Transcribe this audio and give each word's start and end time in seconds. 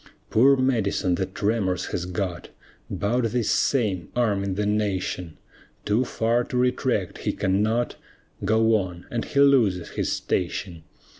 Poor 0.31 0.55
Madison 0.57 1.13
the 1.13 1.27
tremors 1.27 1.85
has 1.93 2.07
got, 2.07 2.49
'Bout 2.89 3.23
this 3.25 3.51
same 3.51 4.09
arming 4.15 4.55
the 4.55 4.65
nation; 4.65 5.37
Too 5.85 6.05
far 6.05 6.43
to 6.45 6.57
retract, 6.57 7.19
he 7.19 7.31
cannot 7.31 7.97
Go 8.43 8.75
on 8.77 9.05
and 9.11 9.23
he 9.25 9.39
loses 9.41 9.89
his 9.89 10.11
station. 10.11 10.81